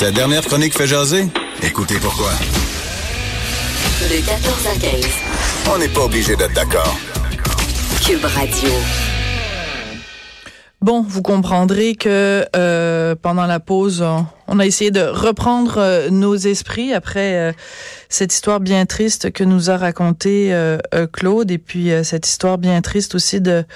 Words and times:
Cette 0.00 0.14
dernière 0.14 0.40
chronique 0.40 0.74
fait 0.74 0.86
jaser? 0.86 1.26
Écoutez 1.62 1.96
pourquoi. 2.00 2.30
De 4.00 4.26
14 4.26 4.66
à 4.66 4.80
15. 4.80 5.04
On 5.70 5.76
n'est 5.76 5.88
pas 5.88 6.00
obligé 6.00 6.36
d'être 6.36 6.54
d'accord. 6.54 6.96
Cube 8.02 8.24
Radio. 8.24 8.70
Bon, 10.80 11.04
vous 11.06 11.20
comprendrez 11.20 11.96
que 11.96 12.46
euh, 12.56 13.14
pendant 13.14 13.44
la 13.44 13.60
pause, 13.60 14.02
on 14.48 14.58
a 14.58 14.64
essayé 14.64 14.90
de 14.90 15.02
reprendre 15.02 15.74
euh, 15.76 16.08
nos 16.08 16.34
esprits 16.34 16.94
après 16.94 17.36
euh, 17.36 17.52
cette 18.08 18.32
histoire 18.32 18.60
bien 18.60 18.86
triste 18.86 19.30
que 19.32 19.44
nous 19.44 19.68
a 19.68 19.76
racontée 19.76 20.56
Claude 21.12 21.50
et 21.50 21.58
puis 21.58 21.90
cette 22.04 22.26
histoire 22.26 22.56
bien 22.56 22.80
triste 22.80 23.14
aussi 23.14 23.42
de 23.42 23.66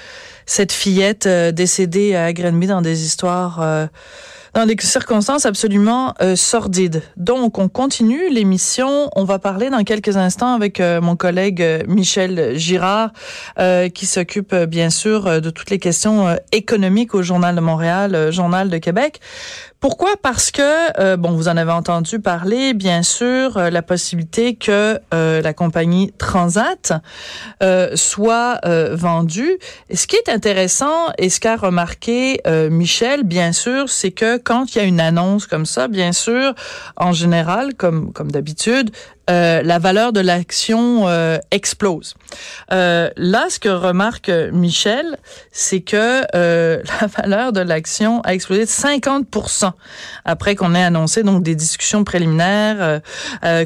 cette 0.47 0.71
fillette 0.71 1.27
décédée 1.27 2.15
à 2.15 2.33
Grenby 2.33 2.65
dans 2.65 2.81
des 2.81 3.05
histoires 3.05 3.89
dans 4.55 4.65
des 4.65 4.77
circonstances 4.79 5.45
absolument 5.45 6.13
euh, 6.21 6.37
sordides. 6.37 7.03
Donc, 7.17 7.59
on 7.59 7.67
continue 7.67 8.29
l'émission. 8.29 9.09
On 9.15 9.25
va 9.25 9.37
parler 9.37 9.69
dans 9.69 9.83
quelques 9.83 10.15
instants 10.15 10.53
avec 10.53 10.79
euh, 10.79 11.01
mon 11.01 11.17
collègue 11.17 11.61
euh, 11.61 11.83
Michel 11.87 12.57
Girard, 12.57 13.11
qui 13.93 14.05
s'occupe 14.05 14.55
bien 14.55 14.89
sûr 14.89 15.41
de 15.41 15.49
toutes 15.49 15.69
les 15.69 15.79
questions 15.79 16.37
économiques 16.51 17.13
au 17.13 17.21
Journal 17.21 17.55
de 17.55 17.61
Montréal, 17.61 18.31
Journal 18.31 18.69
de 18.69 18.77
Québec. 18.77 19.19
Pourquoi? 19.79 20.15
Parce 20.21 20.51
que, 20.51 20.99
euh, 20.99 21.17
bon, 21.17 21.31
vous 21.31 21.47
en 21.47 21.57
avez 21.57 21.71
entendu 21.71 22.19
parler, 22.19 22.73
bien 22.73 23.03
sûr, 23.03 23.57
euh, 23.57 23.69
la 23.69 23.81
possibilité 23.81 24.55
que 24.55 24.99
euh, 25.13 25.41
la 25.41 25.53
compagnie 25.53 26.11
Transat 26.17 26.93
soit 27.95 28.59
vendue. 28.93 29.57
Et 29.89 29.95
ce 29.95 30.07
qui 30.07 30.15
est 30.15 30.29
intéressant 30.29 31.11
et 31.17 31.29
ce 31.29 31.39
qu'a 31.39 31.55
remarqué 31.55 32.41
Michel, 32.69 33.23
bien 33.23 33.51
sûr, 33.51 33.89
c'est 33.89 34.11
que 34.11 34.37
quand 34.37 34.73
il 34.73 34.77
y 34.77 34.81
a 34.81 34.83
une 34.83 34.99
annonce 34.99 35.47
comme 35.47 35.65
ça, 35.65 35.87
bien 35.87 36.11
sûr, 36.11 36.53
en 36.95 37.11
général, 37.11 37.73
comme, 37.75 38.13
comme 38.13 38.31
d'habitude, 38.31 38.91
euh, 39.29 39.63
la 39.63 39.79
valeur 39.79 40.13
de 40.13 40.19
l'action 40.19 41.07
euh, 41.07 41.39
explose. 41.49 42.13
Euh, 42.71 43.09
là, 43.17 43.47
ce 43.49 43.59
que 43.59 43.69
remarque 43.69 44.29
Michel, 44.29 45.17
c'est 45.51 45.81
que 45.81 46.21
la 46.33 47.07
valeur 47.07 47.51
de 47.51 47.61
l'action 47.61 48.21
a 48.21 48.33
explosé 48.33 48.65
de 48.65 48.69
50% 48.69 49.71
après 50.25 50.55
qu'on 50.55 50.75
ait 50.75 50.83
annoncé 50.83 51.23
donc 51.23 51.43
des 51.43 51.55
discussions 51.55 52.03
préliminaires 52.03 53.01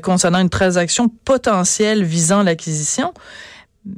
concernant 0.02 0.39
une 0.39 0.49
transaction 0.49 1.09
potentielle 1.25 2.03
visant 2.03 2.43
l'acquisition. 2.43 3.13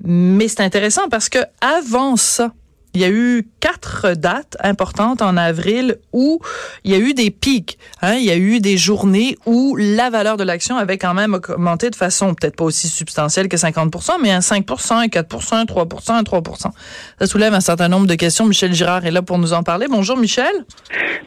Mais 0.03 0.47
c'est 0.47 0.61
intéressant 0.61 1.09
parce 1.09 1.29
que 1.29 1.39
avant 1.61 2.15
ça, 2.15 2.51
il 2.93 3.01
y 3.01 3.05
a 3.05 3.09
eu 3.09 3.47
quatre 3.59 4.13
dates 4.15 4.57
importantes 4.63 5.21
en 5.21 5.37
avril 5.37 5.97
où 6.11 6.39
il 6.83 6.91
y 6.91 6.95
a 6.95 6.97
eu 6.97 7.13
des 7.13 7.31
pics. 7.31 7.77
Hein? 8.01 8.15
Il 8.15 8.25
y 8.25 8.31
a 8.31 8.37
eu 8.37 8.59
des 8.59 8.77
journées 8.77 9.37
où 9.45 9.75
la 9.77 10.09
valeur 10.09 10.37
de 10.37 10.43
l'action 10.43 10.75
avait 10.77 10.97
quand 10.97 11.13
même 11.13 11.33
augmenté 11.33 11.89
de 11.89 11.95
façon 11.95 12.33
peut-être 12.33 12.55
pas 12.55 12.65
aussi 12.65 12.87
substantielle 12.87 13.47
que 13.47 13.57
50% 13.57 14.15
mais 14.21 14.31
à 14.31 14.39
5% 14.39 15.07
4% 15.09 15.65
3% 15.65 16.23
3% 16.23 16.71
Ça 17.19 17.27
soulève 17.27 17.53
un 17.53 17.61
certain 17.61 17.87
nombre 17.87 18.07
de 18.07 18.15
questions. 18.15 18.45
Michel 18.45 18.73
Girard 18.73 19.05
est 19.05 19.11
là 19.11 19.21
pour 19.21 19.37
nous 19.37 19.53
en 19.53 19.63
parler. 19.63 19.87
Bonjour 19.89 20.17
Michel. 20.17 20.51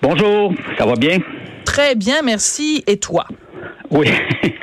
Bonjour, 0.02 0.52
ça 0.78 0.84
va 0.84 0.94
bien? 0.94 1.18
Très 1.64 1.94
bien, 1.94 2.22
merci. 2.22 2.84
Et 2.86 2.98
toi? 2.98 3.26
Oui. 3.90 4.10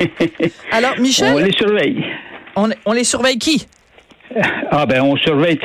Alors, 0.72 1.00
Michel? 1.00 1.34
On 1.34 1.38
les 1.40 1.52
surveille. 1.54 2.04
On, 2.56 2.70
on 2.86 2.94
les 2.94 3.04
surveille 3.04 3.40
qui? 3.40 3.66
Ah 4.72 4.86
ben 4.86 5.02
on 5.02 5.18
surveille 5.18 5.60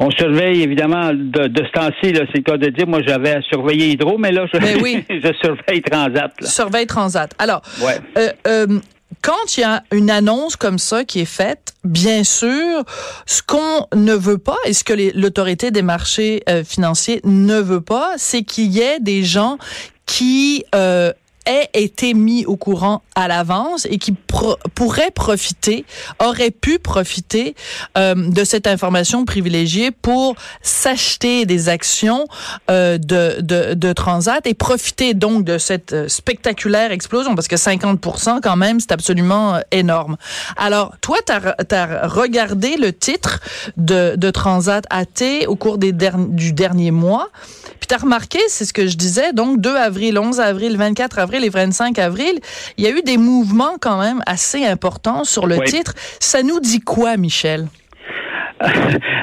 on 0.00 0.10
surveille 0.10 0.62
évidemment 0.62 1.12
de, 1.12 1.46
de 1.46 1.64
ce 1.64 1.70
temps-ci, 1.72 2.14
c'est 2.14 2.36
le 2.36 2.42
cas 2.42 2.56
de 2.56 2.68
dire, 2.70 2.86
moi 2.86 3.00
j'avais 3.06 3.32
à 3.32 3.42
surveiller 3.42 3.90
Hydro, 3.90 4.18
mais 4.18 4.32
là 4.32 4.46
je, 4.52 4.58
ben 4.58 4.78
oui. 4.82 5.04
je 5.10 5.32
surveille 5.42 5.82
Transat. 5.82 6.32
Surveille 6.42 6.86
Transat. 6.86 7.32
Alors, 7.38 7.62
euh, 8.16 8.30
euh, 8.46 8.80
quand 9.22 9.56
il 9.56 9.60
y 9.60 9.64
a 9.64 9.82
une 9.92 10.10
annonce 10.10 10.56
comme 10.56 10.78
ça 10.78 11.04
qui 11.04 11.20
est 11.20 11.24
faite, 11.24 11.74
bien 11.84 12.24
sûr, 12.24 12.82
ce 13.26 13.42
qu'on 13.42 13.86
ne 13.94 14.14
veut 14.14 14.38
pas 14.38 14.56
et 14.66 14.72
ce 14.72 14.84
que 14.84 14.92
l'autorité 15.18 15.70
des 15.70 15.82
marchés 15.82 16.42
euh, 16.48 16.64
financiers 16.64 17.20
ne 17.24 17.58
veut 17.60 17.80
pas, 17.80 18.12
c'est 18.16 18.42
qu'il 18.42 18.72
y 18.72 18.80
ait 18.80 19.00
des 19.00 19.22
gens 19.22 19.58
qui 20.06 20.64
euh, 20.74 21.12
ait 21.46 21.68
été 21.74 22.14
mis 22.14 22.44
au 22.46 22.56
courant 22.56 23.02
à 23.14 23.28
l'avance 23.28 23.86
et 23.90 23.98
qui 23.98 24.12
pourrait 24.12 25.10
profiter, 25.10 25.84
aurait 26.18 26.50
pu 26.50 26.78
profiter 26.78 27.54
euh, 27.96 28.14
de 28.14 28.44
cette 28.44 28.66
information 28.66 29.24
privilégiée 29.24 29.90
pour 29.90 30.34
s'acheter 30.62 31.46
des 31.46 31.68
actions 31.68 32.26
euh, 32.70 32.98
de, 32.98 33.40
de, 33.40 33.74
de, 33.74 33.92
Transat 33.92 34.46
et 34.46 34.54
profiter 34.54 35.14
donc 35.14 35.44
de 35.44 35.58
cette 35.58 35.92
euh, 35.92 36.08
spectaculaire 36.08 36.90
explosion 36.90 37.34
parce 37.34 37.48
que 37.48 37.56
50% 37.56 38.40
quand 38.42 38.56
même, 38.56 38.80
c'est 38.80 38.92
absolument 38.92 39.54
euh, 39.54 39.60
énorme. 39.70 40.16
Alors, 40.56 40.94
toi, 41.00 41.18
tu 41.26 41.32
as, 41.32 42.06
regardé 42.06 42.76
le 42.76 42.92
titre 42.92 43.40
de, 43.76 44.16
de 44.16 44.30
Transat 44.30 44.84
AT 44.90 45.46
au 45.46 45.56
cours 45.56 45.78
des 45.78 45.92
du 45.92 46.52
dernier 46.52 46.90
mois. 46.90 47.28
Puis 47.78 47.86
tu 47.88 47.94
as 47.94 47.98
remarqué, 47.98 48.38
c'est 48.48 48.64
ce 48.64 48.72
que 48.72 48.86
je 48.86 48.96
disais, 48.96 49.32
donc 49.32 49.60
2 49.60 49.76
avril, 49.76 50.18
11 50.18 50.40
avril, 50.40 50.76
24 50.76 51.18
avril, 51.18 51.33
les 51.38 51.48
25 51.48 51.98
avril, 51.98 52.38
il 52.76 52.84
y 52.84 52.86
a 52.86 52.90
eu 52.90 53.02
des 53.02 53.16
mouvements 53.16 53.76
quand 53.80 54.00
même 54.00 54.22
assez 54.26 54.64
importants 54.64 55.24
sur 55.24 55.46
le 55.46 55.58
titre. 55.60 55.94
Ça 56.20 56.42
nous 56.42 56.60
dit 56.60 56.80
quoi, 56.80 57.16
Michel? 57.16 57.66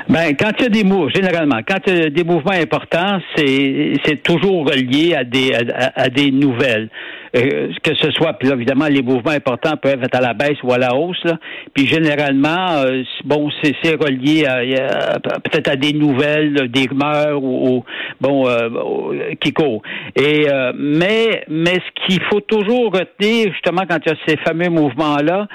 Ben, 0.10 0.36
quand 0.38 0.52
il 0.60 0.64
y 0.64 0.66
a 0.66 0.70
des 0.70 0.84
mots, 0.84 1.10
généralement, 1.10 1.62
quand 1.66 1.80
il 1.88 1.98
y 1.98 2.02
a 2.02 2.10
des 2.10 2.26
mouvements 2.26 2.52
importants, 2.52 3.20
c'est, 3.36 3.94
c'est 4.06 4.22
toujours 4.22 4.68
relié 4.68 5.16
à 5.16 5.24
des, 5.24 5.54
à, 5.54 6.10
des 6.10 6.32
nouvelles. 6.32 6.90
Euh, 7.36 7.72
que 7.82 7.96
ce 7.96 8.12
soit, 8.12 8.34
puis 8.34 8.50
évidemment, 8.50 8.88
les 8.88 9.02
mouvements 9.02 9.32
importants 9.32 9.78
peuvent 9.78 10.04
être 10.04 10.16
à 10.16 10.22
la 10.22 10.34
baisse 10.34 10.62
ou 10.64 10.74
à 10.74 10.78
la 10.78 10.94
hausse, 10.94 11.24
là. 11.24 11.38
Puis 11.74 11.88
généralement, 11.88 12.72
euh, 12.72 13.04
bon, 13.24 13.50
c'est, 13.64 13.74
relié 13.96 14.46
à, 14.46 15.20
peut-être 15.20 15.70
à 15.70 15.76
des 15.78 15.94
nouvelles, 15.94 16.70
des 16.70 16.88
rumeurs 16.88 17.42
ou, 17.42 17.86
bon, 18.20 18.48
euh, 18.48 19.34
qui 19.40 19.54
courent. 19.54 19.82
Et 20.16 20.46
mais, 20.76 21.44
mais 21.48 21.76
ce 21.76 22.06
qu'il 22.06 22.22
faut 22.24 22.42
toujours 22.42 22.92
retenir, 22.94 23.52
justement, 23.54 23.84
quand 23.90 24.00
il 24.06 24.10
y 24.10 24.12
a 24.12 24.18
ces 24.28 24.38
fameux 24.38 24.70
mouvements-là, 24.70 25.48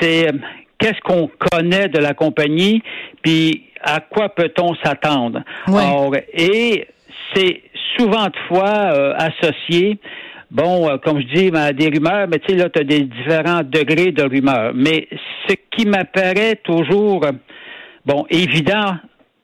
c'est 0.00 0.28
qu'est-ce 0.78 1.00
qu'on 1.00 1.28
connaît 1.50 1.88
de 1.88 1.98
la 1.98 2.14
compagnie, 2.14 2.82
puis 3.22 3.64
à 3.82 4.00
quoi 4.00 4.28
peut-on 4.28 4.74
s'attendre? 4.76 5.42
Et 6.32 6.86
c'est 7.34 7.62
souvent 7.96 8.26
de 8.26 8.36
fois 8.48 8.92
euh, 8.92 9.14
associé 9.16 9.98
bon, 10.50 10.88
euh, 10.88 10.98
comme 10.98 11.20
je 11.20 11.26
dis, 11.34 11.50
à 11.56 11.72
des 11.72 11.88
rumeurs, 11.88 12.26
mais 12.28 12.38
tu 12.38 12.52
sais, 12.52 12.58
là, 12.58 12.68
tu 12.68 12.80
as 12.80 12.84
des 12.84 13.02
différents 13.02 13.62
degrés 13.62 14.12
de 14.12 14.22
rumeurs. 14.22 14.72
Mais 14.74 15.08
ce 15.48 15.54
qui 15.70 15.86
m'apparaît 15.86 16.60
toujours, 16.64 17.24
bon, 18.04 18.26
évident 18.30 18.96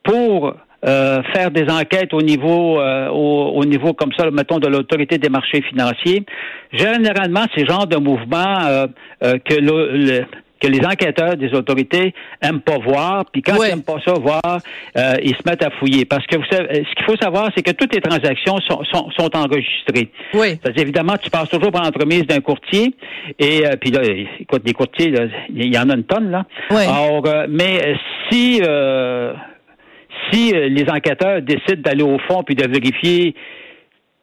pour 0.02 0.54
euh, 0.84 1.22
faire 1.32 1.50
des 1.50 1.70
enquêtes 1.70 2.12
au 2.12 2.22
niveau, 2.22 2.80
au, 2.80 3.64
niveau 3.64 3.92
comme 3.92 4.12
ça, 4.16 4.30
mettons, 4.30 4.58
de 4.58 4.68
l'autorité 4.68 5.18
des 5.18 5.28
marchés 5.28 5.62
financiers, 5.62 6.24
généralement, 6.72 7.44
ces 7.56 7.64
genres 7.66 7.86
de 7.86 7.96
mouvements 7.96 8.88
que 9.20 9.60
le 9.60 10.24
que 10.62 10.68
les 10.68 10.84
enquêteurs 10.86 11.36
des 11.36 11.52
autorités 11.54 12.14
aiment 12.40 12.60
pas 12.60 12.78
voir, 12.78 13.24
puis 13.32 13.42
quand 13.42 13.56
ils 13.62 13.70
aiment 13.70 13.82
pas 13.82 13.98
ça 14.04 14.12
voir, 14.14 14.60
euh, 14.96 15.14
ils 15.22 15.34
se 15.34 15.42
mettent 15.44 15.64
à 15.64 15.70
fouiller. 15.70 16.04
Parce 16.04 16.24
que 16.26 16.36
vous 16.36 16.44
savez, 16.50 16.68
euh, 16.70 16.84
ce 16.88 16.94
qu'il 16.94 17.04
faut 17.04 17.16
savoir, 17.16 17.50
c'est 17.56 17.62
que 17.62 17.72
toutes 17.72 17.94
les 17.94 18.00
transactions 18.00 18.58
sont, 18.68 18.84
sont, 18.84 19.10
sont 19.10 19.36
enregistrées. 19.36 20.10
Oui. 20.34 20.58
C'est-à-dire, 20.62 20.82
évidemment, 20.82 21.16
tu 21.20 21.30
passes 21.30 21.48
toujours 21.48 21.72
par 21.72 21.82
l'entremise 21.82 22.26
d'un 22.26 22.40
courtier, 22.40 22.94
et 23.38 23.66
euh, 23.66 23.72
puis 23.80 23.90
là, 23.90 24.02
écoute, 24.38 24.64
des 24.64 24.72
courtiers, 24.72 25.12
il 25.50 25.74
y 25.74 25.78
en 25.78 25.90
a 25.90 25.94
une 25.94 26.04
tonne, 26.04 26.30
là. 26.30 26.44
Oui. 26.70 26.82
Alors, 26.86 27.24
mais 27.48 27.96
si 28.30 28.62
si 30.30 30.52
les 30.52 30.88
enquêteurs 30.88 31.42
décident 31.42 31.82
d'aller 31.82 32.04
au 32.04 32.18
fond 32.28 32.44
puis 32.44 32.54
de 32.54 32.66
vérifier 32.68 33.34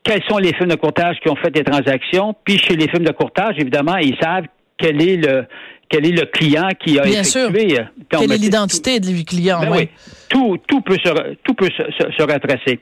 quels 0.04 0.24
sont 0.30 0.38
les 0.38 0.54
firmes 0.54 0.70
de 0.70 0.76
courtage 0.76 1.18
qui 1.22 1.30
ont 1.30 1.36
fait 1.36 1.52
des 1.52 1.64
transactions, 1.64 2.34
puis 2.46 2.58
chez 2.58 2.76
les 2.76 2.88
firmes 2.88 3.04
de 3.04 3.12
courtage, 3.12 3.56
évidemment, 3.58 3.98
ils 3.98 4.16
savent 4.22 4.46
quel 4.78 5.02
est 5.02 5.18
le 5.18 5.46
quel 5.90 6.06
est 6.06 6.12
le 6.12 6.26
client 6.28 6.70
qui 6.80 7.00
a 7.00 7.04
Bien 7.04 7.24
sûr. 7.24 7.50
Euh, 7.50 7.84
quelle 8.10 8.32
est 8.32 8.38
l'identité 8.38 9.00
du 9.00 9.26
client, 9.26 9.60
ben 9.62 9.72
oui. 9.72 9.90
Tout, 10.30 10.58
tout 10.68 10.82
peut 10.82 10.98
se, 11.04 11.34
tout 11.44 11.56
peut 11.56 11.70
se, 11.76 11.84
se, 12.16 12.22
retracer. 12.22 12.80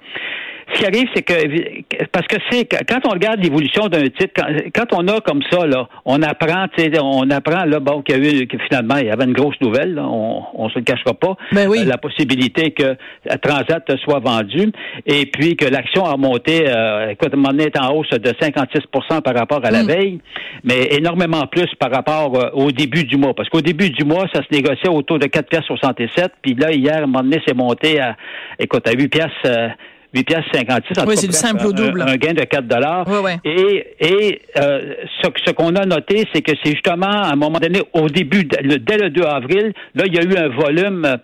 Ce 0.74 0.80
qui 0.80 0.86
arrive, 0.86 1.08
c'est 1.16 1.22
que 1.22 2.06
parce 2.12 2.28
que 2.28 2.36
c'est 2.50 2.66
quand 2.66 3.00
on 3.06 3.12
regarde 3.12 3.42
l'évolution 3.42 3.88
d'un 3.88 4.04
titre, 4.04 4.42
quand, 4.74 4.94
on 4.94 5.08
a 5.08 5.22
comme 5.22 5.42
ça, 5.50 5.66
là, 5.66 5.88
on 6.06 6.22
apprend, 6.22 6.66
on 7.02 7.30
apprend 7.30 7.66
là, 7.66 7.80
bon, 7.80 8.02
qu'il 8.02 8.24
y 8.24 8.28
a 8.28 8.42
eu 8.44 8.48
que 8.48 8.58
finalement 8.68 8.98
il 8.98 9.08
y 9.08 9.10
avait 9.10 9.25
une 9.25 9.34
grosse 9.34 9.60
nouvelle, 9.62 10.00
on, 10.00 10.44
on 10.54 10.69
se 10.69 10.80
le 10.80 10.84
cachera 10.84 11.14
pas, 11.14 11.36
ben 11.52 11.68
oui. 11.68 11.86
la 11.86 11.98
possibilité 11.98 12.72
que 12.72 12.96
Transat 13.42 13.84
soit 14.04 14.19
vendu, 14.19 14.72
et 15.06 15.25
puis 15.28 15.56
que 15.56 15.66
l'action 15.66 16.06
a 16.06 16.18
monté, 16.18 16.66
euh, 16.68 17.12
écoute, 17.12 17.36
mon 17.36 17.58
est 17.58 17.80
en 17.80 17.94
hausse 17.94 18.10
de 18.10 18.30
56% 18.30 19.22
par 19.22 19.36
rapport 19.36 19.64
à 19.64 19.72
la 19.72 19.84
mm. 19.84 19.88
veille, 19.88 20.19
mais 20.64 20.88
énormément 20.92 21.48
plus 21.48 21.74
par 21.80 21.92
rapport 21.92 22.36
euh, 22.36 22.50
au 22.54 22.72
début 22.72 23.06
du 23.06 23.18
mois, 23.18 23.34
parce 23.34 23.50
qu'au 23.50 23.62
début 23.62 23.90
du 23.90 24.04
mois, 24.04 24.25
ça 24.34 24.42
se 24.42 24.54
négociait 24.54 24.90
autour 24.90 25.19
de 25.19 25.28
4,67 25.28 26.28
puis 26.42 26.56
là 26.56 26.72
hier, 26.74 27.04
à 27.04 27.19
un 27.19 27.31
c'est 27.46 27.56
monté 27.56 28.00
à, 28.00 28.16
écoute, 28.60 28.88
à 28.88 28.92
8 28.92 29.08
pièces. 29.08 29.74
Euh, 30.18 30.19
8 30.19 30.24
pièces 30.24 30.46
56. 30.54 31.06
Oui, 31.08 31.18
c'est 31.18 31.28
du 31.28 31.34
simple 31.34 31.66
au 31.66 31.74
double. 31.74 32.02
Un, 32.02 32.16
gain 32.16 32.34
de 32.34 32.44
4 32.44 32.68
dollars. 32.68 33.06
Oui, 33.08 33.18
oui. 33.24 33.31
Et, 33.44 33.88
et 34.00 34.42
euh, 34.58 34.94
ce, 35.22 35.30
ce 35.46 35.52
qu'on 35.52 35.75
a 35.75 35.86
noté, 35.86 36.25
c'est 36.34 36.42
que 36.42 36.54
c'est 36.64 36.72
justement 36.72 37.06
à 37.08 37.31
un 37.34 37.36
moment 37.36 37.60
donné, 37.60 37.81
au 37.94 38.08
début, 38.08 38.44
dès 38.46 38.98
le 38.98 39.10
2 39.10 39.24
avril, 39.24 39.74
là, 39.96 40.04
il 40.06 40.16
y 40.16 40.19
a 40.19 40.24
eu 40.24 40.38
un 40.38 40.50
volume 40.50 41.06
euh, 41.06 41.18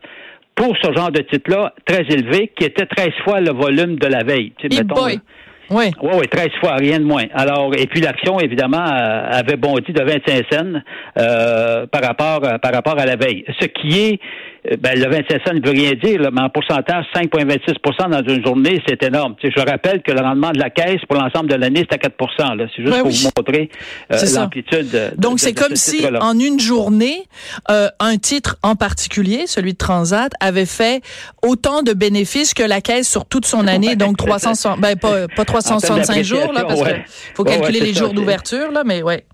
pour 0.56 0.76
ce 0.82 0.94
genre 0.94 1.12
de 1.12 1.22
titre-là 1.22 1.74
très 1.86 2.04
élevé, 2.10 2.52
qui 2.56 2.66
était 2.66 2.86
13 2.86 3.10
fois 3.24 3.40
le 3.40 3.52
volume 3.52 3.96
de 3.96 4.08
la 4.08 4.24
veille. 4.24 4.54
Tu 4.58 4.68
sais, 4.70 4.84
boy. 4.84 5.20
Oui. 5.70 5.92
Oui, 6.02 6.12
oui, 6.20 6.28
13 6.28 6.50
fois, 6.60 6.76
rien 6.76 7.00
de 7.00 7.06
moins. 7.06 7.24
Alors, 7.34 7.74
et 7.76 7.88
puis 7.88 8.02
l'action, 8.02 8.40
évidemment, 8.40 8.86
euh, 8.86 9.30
avait 9.32 9.56
bondi 9.56 9.92
de 9.94 10.04
25 10.04 10.46
cents 10.52 10.82
euh, 11.18 11.88
par 11.88 12.04
rapport 12.04 12.42
par 12.62 12.74
rapport 12.74 13.00
à 13.00 13.06
la 13.06 13.16
veille. 13.16 13.46
Ce 13.60 13.66
qui 13.66 14.00
est 14.00 14.20
ben, 14.80 14.98
le 14.98 15.10
27 15.10 15.42
cents 15.46 15.54
ne 15.54 15.66
veut 15.66 15.72
rien 15.72 15.92
dire, 15.92 16.22
mais 16.32 16.42
en 16.42 16.50
pourcentage, 16.50 17.06
5,26% 17.14 18.10
dans 18.10 18.34
une 18.34 18.46
journée, 18.46 18.82
c'est 18.88 19.04
énorme. 19.04 19.36
je 19.44 19.60
rappelle 19.60 20.02
que 20.02 20.12
le 20.12 20.22
rendement 20.22 20.52
de 20.52 20.60
la 20.60 20.70
caisse 20.70 21.02
pour 21.08 21.18
l'ensemble 21.18 21.50
de 21.50 21.56
l'année, 21.56 21.86
c'est 21.90 21.94
à 21.94 22.10
4% 22.10 22.70
C'est 22.76 22.84
juste 22.84 22.98
pour 23.00 23.10
vous 23.10 23.32
montrer 23.38 23.70
euh, 24.12 24.18
l'amplitude. 24.36 25.14
Donc, 25.18 25.40
c'est 25.40 25.54
comme 25.54 25.76
si, 25.76 26.06
en 26.22 26.40
une 26.40 26.60
journée, 26.60 27.24
euh, 27.70 27.90
un 28.00 28.18
titre 28.18 28.58
en 28.64 28.76
particulier, 28.76 29.48
celui 29.48 29.74
de 29.74 29.78
Transat, 29.78 30.32
avait 30.40 30.66
fait 30.66 31.04
autant 31.42 31.82
de 31.82 31.94
bénéfices 31.94 32.54
que 32.54 32.64
la 32.64 32.80
caisse 32.80 33.10
sur 33.10 33.26
toute 33.26 33.46
son 33.46 33.68
année, 33.68 33.96
donc 33.98 34.18
300, 34.24 34.78
ben, 34.78 34.96
pas, 34.96 35.28
pas 35.28 35.46
365 35.46 36.24
jours, 36.24 36.54
là, 36.54 36.64
parce 36.64 36.82
qu'il 36.82 37.04
faut 37.36 37.44
calculer 37.44 37.82
les 37.82 37.94
jours 37.94 38.14
d'ouverture, 38.14 38.72
là, 38.72 38.84
mais 38.86 39.04
ouais. 39.04 39.26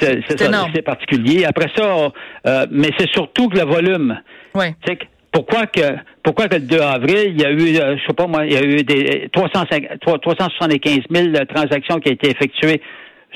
C'est 0.00 0.82
particulier. 0.82 1.44
Après 1.44 1.70
ça, 1.76 2.12
euh, 2.46 2.66
mais 2.70 2.90
c'est 2.98 3.08
surtout 3.10 3.48
que 3.48 3.58
le 3.58 3.64
volume. 3.64 4.18
Oui. 4.54 4.66
Pourquoi 5.32 5.66
que 5.66 5.96
pourquoi 6.22 6.48
que 6.48 6.54
le 6.54 6.60
2 6.62 6.80
avril, 6.80 7.34
il 7.34 7.40
y 7.40 7.44
a 7.44 7.50
eu, 7.50 7.76
euh, 7.76 7.96
je 7.98 8.06
sais 8.06 8.14
pas 8.14 8.26
moi, 8.26 8.46
il 8.46 8.52
y 8.52 8.56
a 8.56 8.62
eu 8.62 8.82
des 8.84 9.28
375 9.32 11.02
000 11.10 11.44
transactions 11.46 11.98
qui 11.98 12.08
ont 12.08 12.12
été 12.12 12.30
effectuées 12.30 12.80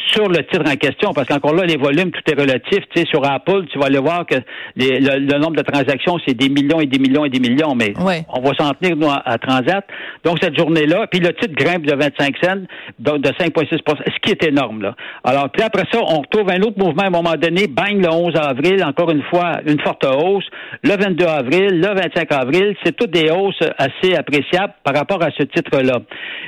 sur 0.06 0.28
le 0.28 0.38
titre 0.46 0.64
en 0.66 0.76
question, 0.76 1.12
parce 1.12 1.28
qu'encore 1.28 1.54
là, 1.54 1.64
les 1.64 1.76
volumes, 1.76 2.10
tout 2.10 2.22
est 2.30 2.40
relatif. 2.40 2.78
Tu 2.90 3.00
sais, 3.00 3.06
sur 3.06 3.24
Apple, 3.24 3.64
tu 3.70 3.78
vas 3.78 3.86
aller 3.86 3.98
voir 3.98 4.26
que 4.26 4.36
le, 4.76 5.38
nombre 5.38 5.56
de 5.56 5.62
transactions, 5.62 6.18
c'est 6.26 6.34
des 6.34 6.48
millions 6.48 6.80
et 6.80 6.86
des 6.86 6.98
millions 6.98 7.24
et 7.24 7.30
des 7.30 7.40
millions, 7.40 7.74
mais 7.74 7.92
on 7.98 8.40
va 8.40 8.54
s'en 8.54 8.70
tenir, 8.74 8.96
nous, 8.96 9.08
à, 9.08 9.38
Transat. 9.38 9.84
Donc, 10.24 10.38
cette 10.42 10.56
journée-là, 10.58 11.06
puis 11.10 11.20
le 11.20 11.32
titre 11.34 11.54
grimpe 11.54 11.86
de 11.86 11.94
25 11.94 12.36
cents, 12.42 12.62
donc 12.98 13.20
de 13.20 13.30
5,6% 13.30 13.78
ce 13.78 14.18
qui 14.22 14.30
est 14.32 14.44
énorme, 14.44 14.82
là. 14.82 14.94
Alors, 15.24 15.50
puis 15.50 15.62
après 15.62 15.84
ça, 15.92 16.00
on 16.00 16.20
retrouve 16.20 16.50
un 16.50 16.60
autre 16.62 16.78
mouvement 16.78 17.02
à 17.02 17.06
un 17.06 17.10
moment 17.10 17.34
donné, 17.34 17.66
bang, 17.66 18.00
le 18.00 18.10
11 18.10 18.36
avril, 18.36 18.84
encore 18.84 19.10
une 19.10 19.22
fois, 19.24 19.60
une 19.66 19.80
forte 19.80 20.04
hausse. 20.04 20.44
Le 20.82 20.96
22 20.96 21.24
avril, 21.24 21.80
le 21.80 21.94
25 21.94 22.32
avril, 22.32 22.76
c'est 22.84 22.96
toutes 22.96 23.10
des 23.10 23.30
hausses 23.30 23.62
assez 23.78 24.14
appréciables 24.14 24.74
par 24.84 24.94
rapport 24.94 25.22
à 25.22 25.30
ce 25.36 25.42
titre-là. 25.44 26.00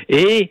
Et 0.08 0.50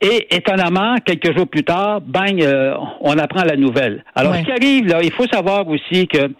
et 0.00 0.34
étonnamment, 0.34 0.96
quelques 1.04 1.36
jours 1.36 1.46
plus 1.46 1.64
tard, 1.64 2.00
bang, 2.00 2.42
euh, 2.42 2.74
on 3.00 3.18
apprend 3.18 3.44
la 3.44 3.56
nouvelle. 3.56 4.02
Alors, 4.14 4.34
ce 4.34 4.42
qui 4.42 4.52
arrive 4.52 4.86
là, 4.86 5.00
il 5.02 5.12
faut 5.12 5.26
savoir 5.26 5.68
aussi 5.68 6.08
que 6.08 6.32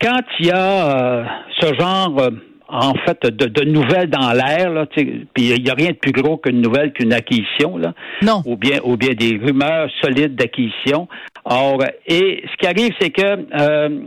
quand 0.00 0.20
il 0.38 0.46
y 0.46 0.50
a 0.50 1.20
euh, 1.20 1.24
ce 1.60 1.74
genre, 1.74 2.16
euh, 2.20 2.30
en 2.68 2.94
fait, 3.04 3.26
de, 3.26 3.64
nouvelles 3.64 4.08
dans 4.08 4.32
l'air, 4.32 4.86
puis 4.94 5.24
il 5.36 5.62
n'y 5.62 5.70
a 5.70 5.74
rien 5.74 5.90
de 5.90 5.96
plus 5.96 6.12
gros 6.12 6.36
qu'une 6.36 6.60
nouvelle 6.60 6.92
qu'une 6.92 7.12
acquisition, 7.12 7.76
là, 7.76 7.92
non. 8.22 8.40
ou 8.46 8.56
bien, 8.56 8.78
ou 8.84 8.96
bien 8.96 9.14
des 9.14 9.36
rumeurs 9.36 9.90
solides 10.00 10.36
d'acquisition. 10.36 11.08
Or, 11.44 11.82
et 12.06 12.44
ce 12.50 12.56
qui 12.56 12.66
arrive, 12.66 12.94
c'est 13.00 13.10
que 13.10 14.00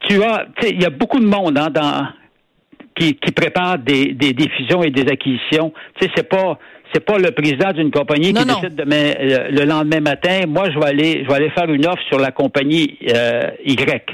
tu 0.00 0.22
as, 0.22 0.46
il 0.64 0.82
y 0.82 0.84
a 0.84 0.90
beaucoup 0.90 1.20
de 1.20 1.26
monde 1.26 1.56
hein, 1.56 1.70
dans 1.70 2.08
qui, 2.98 3.14
qui 3.14 3.32
prépare 3.32 3.78
des, 3.78 4.12
des, 4.12 4.32
des 4.32 4.48
fusions 4.50 4.82
et 4.82 4.90
des 4.90 5.10
acquisitions. 5.10 5.72
Tu 5.94 6.06
sais, 6.06 6.12
c'est 6.16 6.28
pas 6.28 6.58
c'est 6.92 7.04
pas 7.04 7.18
le 7.18 7.30
président 7.30 7.72
d'une 7.72 7.90
compagnie 7.90 8.32
qui 8.32 8.44
décide 8.44 8.74
demain, 8.74 9.14
euh, 9.20 9.48
le 9.50 9.64
lendemain 9.64 10.00
matin, 10.00 10.42
moi 10.46 10.70
je 10.70 10.78
vais 10.78 10.86
aller 10.86 11.22
je 11.24 11.28
vais 11.28 11.34
aller 11.34 11.50
faire 11.50 11.70
une 11.70 11.86
offre 11.86 12.02
sur 12.08 12.18
la 12.18 12.30
compagnie 12.30 12.98
euh, 13.14 13.50
Y. 13.64 14.06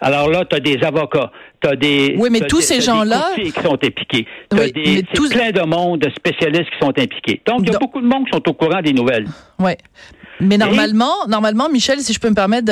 alors 0.00 0.30
là, 0.30 0.44
tu 0.44 0.56
as 0.56 0.60
des 0.60 0.78
avocats, 0.82 1.30
tu 1.60 1.68
as 1.68 1.76
des 1.76 2.14
Oui, 2.18 2.28
mais 2.30 2.40
tous 2.40 2.60
ces 2.60 2.80
gens-là 2.80 3.30
qui 3.34 3.50
sont 3.50 3.74
impliqués. 3.74 4.26
Tu 4.50 4.58
as 4.58 4.70
des 4.70 5.02
plein 5.30 5.50
de 5.50 5.66
monde 5.66 6.00
de 6.00 6.10
spécialistes 6.10 6.70
qui 6.70 6.78
sont 6.80 6.98
impliqués. 6.98 7.40
Donc 7.46 7.60
il 7.62 7.72
y 7.72 7.74
a 7.74 7.78
beaucoup 7.78 8.00
de 8.00 8.06
monde 8.06 8.24
qui 8.26 8.32
sont 8.32 8.48
au 8.48 8.54
courant 8.54 8.80
des 8.80 8.92
nouvelles. 8.92 9.26
Oui. 9.58 9.72
Mais 10.40 10.58
normalement, 10.58 11.12
normalement, 11.26 11.68
Michel, 11.68 12.00
si 12.00 12.12
je 12.12 12.20
peux 12.20 12.28
me 12.28 12.34
permettre 12.34 12.66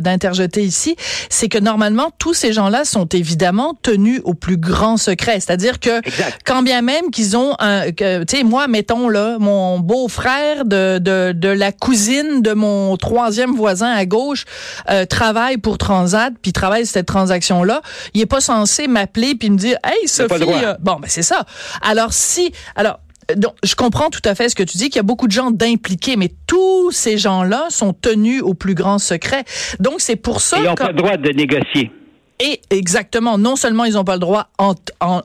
d'interjeter 0.00 0.62
ici, 0.62 0.96
c'est 1.28 1.48
que 1.48 1.58
normalement, 1.58 2.10
tous 2.18 2.34
ces 2.34 2.52
gens-là 2.52 2.84
sont 2.84 3.06
évidemment 3.06 3.74
tenus 3.82 4.20
au 4.24 4.34
plus 4.34 4.56
grand 4.56 4.96
secret. 4.96 5.40
C'est-à-dire 5.40 5.80
que 5.80 6.00
quand 6.44 6.62
bien 6.62 6.82
même 6.82 7.10
qu'ils 7.10 7.36
ont 7.36 7.54
un, 7.58 7.90
tu 7.90 8.04
sais, 8.28 8.42
moi, 8.44 8.68
mettons 8.68 9.08
là, 9.08 9.36
mon 9.38 9.78
beau-frère 9.78 10.64
de, 10.64 10.98
de, 10.98 11.32
de 11.32 11.48
la 11.48 11.72
cousine 11.72 12.42
de 12.42 12.52
mon 12.52 12.96
troisième 12.96 13.54
voisin 13.54 13.90
à 13.90 14.06
gauche 14.06 14.44
euh, 14.90 15.04
travaille 15.04 15.58
pour 15.58 15.78
Transat, 15.78 16.32
puis 16.40 16.52
travaille 16.52 16.86
cette 16.86 17.06
transaction-là, 17.06 17.82
il 18.14 18.20
est 18.20 18.26
pas 18.26 18.40
censé 18.40 18.88
m'appeler 18.88 19.34
puis 19.34 19.50
me 19.50 19.58
dire, 19.58 19.76
hey 19.84 20.08
Sophie, 20.08 20.34
euh, 20.42 20.74
bon, 20.80 20.96
ben 21.00 21.08
c'est 21.08 21.22
ça. 21.22 21.44
Alors 21.82 22.12
si, 22.12 22.52
alors 22.74 23.00
donc, 23.34 23.54
je 23.64 23.74
comprends 23.74 24.10
tout 24.10 24.20
à 24.24 24.34
fait 24.34 24.48
ce 24.48 24.54
que 24.54 24.62
tu 24.62 24.76
dis, 24.76 24.84
qu'il 24.84 24.96
y 24.96 25.00
a 25.00 25.04
beaucoup 25.04 25.26
de 25.26 25.32
gens 25.32 25.50
d'impliqués, 25.50 26.16
mais 26.16 26.30
tous 26.46 26.90
ces 26.92 27.18
gens-là 27.18 27.66
sont 27.70 27.92
tenus 27.92 28.42
au 28.42 28.54
plus 28.54 28.74
grand 28.74 28.98
secret. 28.98 29.44
Donc, 29.80 29.96
c'est 29.98 30.16
pour 30.16 30.40
ça. 30.40 30.58
Ils 30.58 30.64
n'ont 30.64 30.74
pas 30.74 30.88
le 30.88 30.94
droit 30.94 31.16
de 31.16 31.30
négocier. 31.30 31.90
Et 32.38 32.60
exactement, 32.70 33.38
non 33.38 33.56
seulement 33.56 33.84
ils 33.84 33.94
n'ont 33.94 34.04
pas 34.04 34.14
le 34.14 34.20
droit 34.20 34.48
en, 34.58 34.74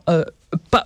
euh, 0.09 0.23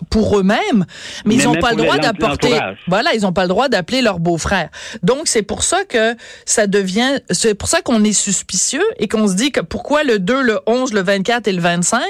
pour 0.10 0.40
eux-mêmes, 0.40 0.86
mais, 1.26 1.36
ils 1.36 1.44
n'ont 1.44 1.54
pas 1.56 1.72
le 1.72 1.78
droit 1.78 1.98
d'apporter. 1.98 2.58
Voilà, 2.88 3.14
ils 3.14 3.22
n'ont 3.22 3.34
pas 3.34 3.44
le 3.44 3.50
droit 3.50 3.70
d'appeler 3.70 4.02
leur 4.02 4.20
beau-frère. 4.20 4.70
Donc 5.04 5.22
c'est 5.26 5.44
pour 5.44 5.64
ça 5.64 5.86
que 5.86 6.16
ça 6.46 6.66
devient, 6.68 7.20
c'est 7.30 7.54
pour 7.54 7.68
ça 7.68 7.82
qu'on 7.82 8.04
est 8.04 8.14
suspicieux 8.14 8.84
et 8.98 9.08
qu'on 9.08 9.28
se 9.28 9.36
dit 9.36 9.52
que 9.52 9.62
pourquoi 9.62 10.04
le 10.04 10.18
2, 10.18 10.42
le 10.42 10.60
11, 10.66 10.94
le 10.94 11.02
24 11.02 11.48
et 11.48 11.54
le 11.54 11.62
25, 11.62 12.02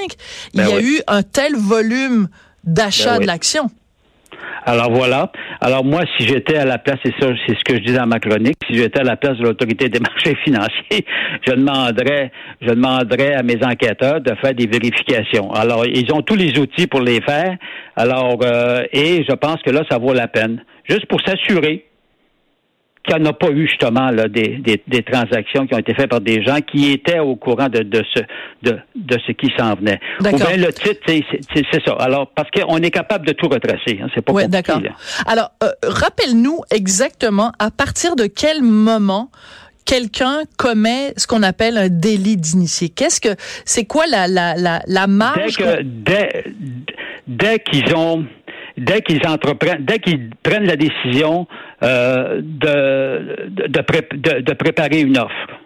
il 0.54 0.60
ben 0.60 0.68
y 0.68 0.72
a 0.72 0.80
eu 0.80 1.00
un 1.06 1.22
tel 1.22 1.54
volume 1.56 2.28
d'achat 2.64 3.14
ben 3.14 3.20
de 3.20 3.26
l'action. 3.26 3.70
Alors 4.64 4.90
voilà. 4.90 5.30
Alors 5.60 5.84
moi, 5.84 6.02
si 6.16 6.26
j'étais 6.26 6.56
à 6.56 6.64
la 6.64 6.78
place, 6.78 6.98
c'est 7.04 7.14
ça, 7.20 7.28
c'est 7.46 7.54
ce 7.56 7.64
que 7.64 7.76
je 7.76 7.82
dis 7.82 7.92
dans 7.92 8.06
ma 8.06 8.18
chronique, 8.18 8.56
si 8.68 8.76
j'étais 8.76 9.00
à 9.00 9.04
la 9.04 9.16
place 9.16 9.38
de 9.38 9.44
l'autorité 9.44 9.88
des 9.88 10.00
marchés 10.10 10.36
financiers, 10.44 11.04
je 11.46 11.52
demanderais, 11.52 12.32
je 12.60 12.70
demanderais 12.70 13.34
à 13.34 13.42
mes 13.42 13.64
enquêteurs 13.64 14.20
de 14.20 14.34
faire 14.42 14.54
des 14.54 14.66
vérifications. 14.66 15.52
Alors, 15.52 15.86
ils 15.86 16.12
ont 16.12 16.22
tous 16.22 16.36
les 16.36 16.58
outils 16.58 16.86
pour 16.86 17.00
les 17.00 17.20
faire. 17.20 17.56
Alors, 17.96 18.38
euh, 18.42 18.82
et 18.92 19.24
je 19.28 19.34
pense 19.34 19.62
que 19.62 19.70
là, 19.70 19.82
ça 19.88 19.98
vaut 19.98 20.12
la 20.12 20.28
peine. 20.28 20.62
Juste 20.88 21.06
pour 21.06 21.20
s'assurer 21.20 21.85
qu'il 23.06 23.16
n'y 23.16 23.28
en 23.28 23.30
a 23.30 23.32
pas 23.32 23.50
eu 23.50 23.66
justement 23.68 24.10
là, 24.10 24.28
des, 24.28 24.60
des, 24.86 25.02
transactions 25.02 25.66
qui 25.66 25.74
ont 25.74 25.78
été 25.78 25.94
faites 25.94 26.08
par 26.08 26.20
des 26.20 26.42
gens 26.42 26.60
qui 26.60 26.92
étaient 26.92 27.18
au 27.18 27.36
courant 27.36 27.68
de, 27.68 27.80
de 27.80 28.02
ce 28.14 28.20
de, 28.62 28.78
de 28.94 29.18
ce 29.26 29.32
qui 29.32 29.52
s'en 29.56 29.74
venait. 29.74 30.00
Ou 30.20 30.24
bien 30.24 30.56
le 30.56 30.72
titre, 30.72 31.00
c'est 31.06 31.84
ça. 31.84 31.92
Alors 31.98 32.28
parce 32.34 32.50
qu'on 32.50 32.78
est 32.78 32.90
capable 32.90 33.26
de 33.26 33.32
tout 33.32 33.48
retracer. 33.48 33.98
Hein, 34.02 34.08
c'est 34.14 34.22
pas 34.22 34.32
ouais, 34.32 34.48
d'accord. 34.48 34.80
Alors 35.26 35.50
euh, 35.62 35.68
rappelle-nous 35.82 36.60
exactement 36.70 37.52
à 37.58 37.70
partir 37.70 38.16
de 38.16 38.26
quel 38.26 38.62
moment 38.62 39.30
quelqu'un 39.84 40.40
commet 40.58 41.14
ce 41.16 41.26
qu'on 41.26 41.42
appelle 41.42 41.78
un 41.78 41.88
délit 41.88 42.36
d'initié. 42.36 42.88
Qu'est-ce 42.88 43.20
que 43.20 43.36
c'est 43.64 43.84
quoi 43.84 44.06
la 44.06 44.26
la 44.26 44.56
la, 44.56 44.82
la 44.86 45.06
marge 45.06 45.56
Dès 45.56 45.64
que 45.64 45.82
dès, 45.82 46.44
dès 47.26 47.58
qu'ils 47.60 47.94
ont 47.94 48.26
dès 48.76 49.00
qu'ils 49.00 49.26
entreprennent, 49.26 49.84
dès 49.84 49.98
qu'ils 49.98 50.30
prennent 50.42 50.66
la 50.66 50.76
décision 50.76 51.46
euh, 51.82 52.40
de, 52.42 53.68
de, 53.68 53.80
pré 53.82 54.08
de, 54.10 54.40
de, 54.40 54.52
préparer 54.54 55.00
une 55.00 55.18
offre. 55.18 55.60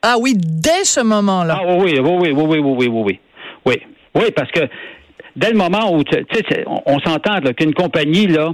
Ah 0.00 0.14
oui, 0.20 0.34
dès 0.36 0.84
ce 0.84 1.00
moment-là. 1.00 1.58
Ah 1.60 1.74
oui, 1.78 1.98
oui, 1.98 2.00
oui, 2.00 2.30
oui, 2.30 2.46
oui, 2.46 2.58
oui, 2.60 2.86
oui, 2.86 3.02
oui. 3.04 3.20
Oui, 3.66 3.82
oui 4.14 4.30
parce 4.36 4.52
que 4.52 4.60
dès 5.34 5.50
le 5.50 5.56
moment 5.56 5.92
où, 5.92 6.04
tu 6.04 6.16
sais, 6.32 6.64
on, 6.66 6.82
on 6.86 7.00
s'entend 7.00 7.40
qu'une 7.56 7.74
compagnie, 7.74 8.28
là, 8.28 8.52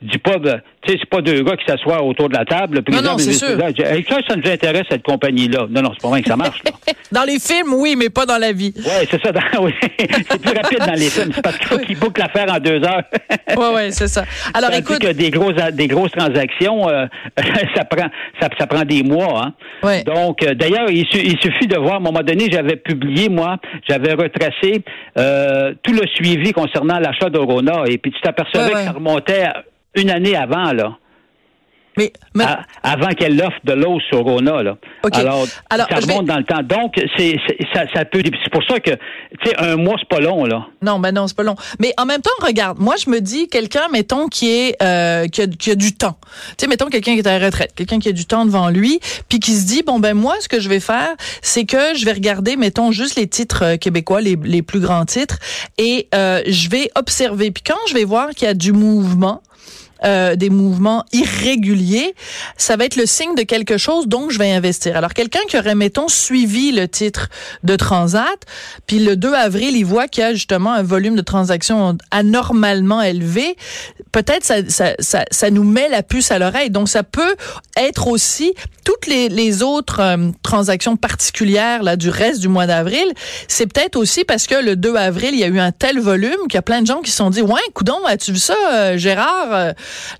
dis 0.00 0.18
pas, 0.18 0.38
ben, 0.38 0.60
tu 0.82 0.92
sais, 0.92 0.98
c'est 1.00 1.10
pas 1.10 1.20
deux 1.20 1.42
gars 1.42 1.56
qui 1.56 1.64
s'assoient 1.66 2.02
autour 2.02 2.28
de 2.28 2.34
la 2.34 2.44
table. 2.44 2.82
non, 2.88 3.02
non, 3.02 3.18
c'est 3.18 3.32
sûr. 3.32 3.58
Hey, 3.60 4.04
ça, 4.08 4.18
ça 4.28 4.36
nous 4.36 4.48
intéresse, 4.48 4.84
cette 4.88 5.02
compagnie-là. 5.02 5.66
Non, 5.70 5.82
non, 5.82 5.90
c'est 5.92 6.02
pas 6.02 6.08
vrai 6.08 6.22
que 6.22 6.28
ça 6.28 6.36
marche. 6.36 6.62
Là. 6.64 6.70
dans 7.12 7.24
les 7.24 7.40
films, 7.40 7.74
oui, 7.74 7.96
mais 7.96 8.08
pas 8.08 8.24
dans 8.24 8.38
la 8.38 8.52
vie. 8.52 8.72
Oui, 8.76 9.06
c'est 9.10 9.20
ça. 9.22 9.32
Dans, 9.32 9.40
oui. 9.62 9.74
c'est 9.98 10.40
plus 10.40 10.56
rapide 10.56 10.78
dans 10.78 10.92
les 10.92 11.10
films. 11.10 11.32
C'est 11.34 11.42
parce 11.42 11.58
qu'il 11.58 11.66
faut 11.66 11.78
qu'ils 11.78 11.98
bouclent 11.98 12.20
l'affaire 12.20 12.46
en 12.52 12.60
deux 12.60 12.82
heures. 12.84 13.02
oui, 13.56 13.66
oui, 13.74 13.82
c'est 13.90 14.06
ça. 14.06 14.24
Alors, 14.54 14.70
Tandis 14.70 14.82
écoute. 14.82 14.98
que 15.00 15.12
des 15.12 15.30
grosses, 15.30 15.56
des 15.72 15.88
grosses 15.88 16.12
transactions, 16.12 16.88
euh, 16.88 17.06
ça 17.74 17.84
prend, 17.84 18.08
ça, 18.40 18.48
ça, 18.56 18.66
prend 18.68 18.82
des 18.84 19.02
mois. 19.02 19.46
Hein. 19.46 19.54
Ouais. 19.82 20.04
Donc, 20.04 20.44
euh, 20.44 20.54
d'ailleurs, 20.54 20.90
il, 20.90 21.06
su, 21.08 21.18
il, 21.18 21.38
suffit 21.40 21.66
de 21.66 21.76
voir, 21.76 21.94
à 21.94 21.96
un 21.96 22.00
moment 22.00 22.22
donné, 22.22 22.48
j'avais 22.50 22.76
publié, 22.76 23.28
moi, 23.28 23.56
j'avais 23.88 24.12
retracé 24.12 24.82
euh, 25.18 25.74
tout 25.82 25.92
le 25.92 26.06
suivi 26.14 26.52
concernant 26.52 27.00
l'achat 27.00 27.30
d'Orona. 27.30 27.82
Et 27.88 27.98
puis, 27.98 28.12
tu 28.12 28.20
t'apercevais 28.20 28.58
Ouais, 28.58 28.74
ouais. 28.74 28.80
que 28.80 28.84
ça 28.86 28.92
remontait 28.92 29.46
une 29.94 30.10
année 30.10 30.36
avant, 30.36 30.72
là. 30.72 30.96
Mais, 31.96 32.12
mais- 32.32 32.44
À- 32.44 32.60
avant 32.84 33.08
qu'elle 33.08 33.42
offre 33.42 33.58
de 33.64 33.72
l'eau 33.72 33.98
sur 34.08 34.20
Rona, 34.20 34.62
là. 34.62 34.76
Alors, 35.14 35.48
Alors, 35.68 35.88
ça 35.88 35.96
vais- 35.98 36.12
remonte 36.12 36.26
dans 36.26 36.36
le 36.36 36.44
temps. 36.44 36.62
Donc, 36.62 36.94
c'est, 37.16 37.36
c'est- 37.44 37.58
ça, 37.74 37.86
ça 37.92 38.04
peut. 38.04 38.22
C'est 38.24 38.52
pour 38.52 38.62
ça 38.68 38.78
que, 38.78 38.92
tu 38.92 39.50
sais, 39.50 39.56
un 39.58 39.74
mois, 39.74 39.96
c'est 39.98 40.08
pas 40.08 40.20
long, 40.20 40.44
là. 40.44 40.64
Non, 40.80 41.00
ben 41.00 41.10
non, 41.10 41.26
c'est 41.26 41.36
pas 41.36 41.42
long. 41.42 41.56
Mais 41.80 41.92
en 41.98 42.06
même 42.06 42.22
temps, 42.22 42.30
regarde, 42.40 42.78
moi 42.78 42.94
je 43.04 43.10
me 43.10 43.20
dis 43.20 43.48
quelqu'un, 43.48 43.88
mettons, 43.92 44.28
qui 44.28 44.48
est 44.48 44.76
euh, 44.80 45.26
qui, 45.26 45.42
a, 45.42 45.46
qui 45.48 45.72
a 45.72 45.74
du 45.74 45.92
temps. 45.92 46.16
Tu 46.50 46.54
sais, 46.60 46.66
mettons 46.68 46.86
quelqu'un 46.86 47.14
qui 47.14 47.18
est 47.18 47.26
à 47.26 47.36
la 47.36 47.44
retraite, 47.46 47.72
quelqu'un 47.74 47.98
qui 47.98 48.08
a 48.10 48.12
du 48.12 48.26
temps 48.26 48.44
devant 48.46 48.68
lui, 48.68 49.00
puis 49.28 49.40
qui 49.40 49.50
se 49.50 49.66
dit 49.66 49.82
bon 49.82 49.98
ben 49.98 50.14
moi, 50.14 50.36
ce 50.40 50.48
que 50.48 50.60
je 50.60 50.68
vais 50.68 50.78
faire, 50.80 51.16
c'est 51.42 51.64
que 51.64 51.96
je 51.96 52.04
vais 52.04 52.12
regarder, 52.12 52.54
mettons, 52.54 52.92
juste 52.92 53.16
les 53.16 53.26
titres 53.26 53.64
euh, 53.64 53.76
québécois, 53.76 54.20
les, 54.20 54.36
les 54.44 54.62
plus 54.62 54.78
grands 54.78 55.04
titres, 55.04 55.38
et 55.78 56.06
euh, 56.14 56.42
je 56.46 56.68
vais 56.70 56.90
observer. 56.94 57.50
Puis 57.50 57.64
quand 57.66 57.80
je 57.88 57.94
vais 57.94 58.04
voir 58.04 58.28
qu'il 58.30 58.46
y 58.46 58.50
a 58.50 58.54
du 58.54 58.70
mouvement. 58.70 59.42
Euh, 60.04 60.36
des 60.36 60.50
mouvements 60.50 61.04
irréguliers, 61.12 62.14
ça 62.56 62.76
va 62.76 62.84
être 62.84 62.96
le 62.96 63.06
signe 63.06 63.34
de 63.34 63.42
quelque 63.42 63.78
chose, 63.78 64.06
donc 64.06 64.30
je 64.30 64.38
vais 64.38 64.50
investir. 64.50 64.96
Alors 64.96 65.14
quelqu'un 65.14 65.40
qui 65.48 65.58
aurait, 65.58 65.74
mettons, 65.74 66.08
suivi 66.08 66.72
le 66.72 66.88
titre 66.88 67.28
de 67.64 67.76
Transat, 67.76 68.38
puis 68.86 68.98
le 68.98 69.16
2 69.16 69.32
avril, 69.34 69.76
il 69.76 69.84
voit 69.84 70.08
qu'il 70.08 70.22
y 70.22 70.26
a 70.26 70.34
justement 70.34 70.72
un 70.72 70.82
volume 70.82 71.16
de 71.16 71.22
transactions 71.22 71.96
anormalement 72.10 73.02
élevé, 73.02 73.56
peut-être 74.12 74.44
ça, 74.44 74.56
ça, 74.68 74.94
ça, 74.98 75.24
ça 75.30 75.50
nous 75.50 75.64
met 75.64 75.88
la 75.88 76.02
puce 76.02 76.30
à 76.30 76.38
l'oreille. 76.38 76.70
Donc 76.70 76.88
ça 76.88 77.02
peut 77.02 77.34
être 77.76 78.08
aussi 78.08 78.54
toutes 78.84 79.06
les, 79.06 79.28
les 79.28 79.62
autres 79.62 80.00
euh, 80.00 80.30
transactions 80.42 80.96
particulières 80.96 81.82
là 81.82 81.96
du 81.96 82.08
reste 82.08 82.40
du 82.40 82.48
mois 82.48 82.66
d'avril, 82.66 83.04
c'est 83.46 83.66
peut-être 83.66 83.96
aussi 83.96 84.24
parce 84.24 84.46
que 84.46 84.54
le 84.54 84.76
2 84.76 84.94
avril, 84.96 85.30
il 85.32 85.40
y 85.40 85.44
a 85.44 85.48
eu 85.48 85.58
un 85.58 85.72
tel 85.72 86.00
volume 86.00 86.38
qu'il 86.48 86.54
y 86.54 86.58
a 86.58 86.62
plein 86.62 86.80
de 86.80 86.86
gens 86.86 87.00
qui 87.00 87.10
se 87.10 87.18
sont 87.18 87.30
dit 87.30 87.42
ouais, 87.42 87.60
coudon, 87.74 87.98
as-tu 88.06 88.32
vu 88.32 88.38
ça 88.38 88.56
euh, 88.72 88.96
Gérard? 88.96 89.52
Euh, 89.52 89.72